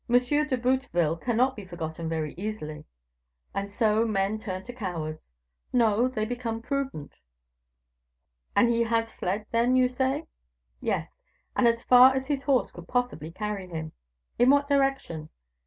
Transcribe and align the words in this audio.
de 0.09 0.57
Bouteville 0.57 1.15
cannot 1.21 1.55
be 1.55 1.63
forgotten 1.63 2.09
very 2.09 2.33
easily." 2.35 2.85
"And 3.53 3.69
so, 3.69 4.03
men 4.03 4.39
turn 4.39 4.63
cowards." 4.63 5.31
"No, 5.71 6.07
they 6.07 6.25
become 6.25 6.59
prudent." 6.63 7.19
"And 8.55 8.67
he 8.69 8.81
has 8.85 9.13
fled, 9.13 9.45
then, 9.51 9.75
you 9.75 9.87
say?" 9.87 10.25
"Yes; 10.81 11.15
and 11.55 11.67
as 11.67 11.83
fast 11.83 12.15
as 12.15 12.25
his 12.25 12.41
horse 12.41 12.71
could 12.71 12.87
possibly 12.87 13.29
carry 13.29 13.67
him." 13.67 13.91
"In 14.39 14.49
what 14.49 14.67
direction?" 14.67 15.29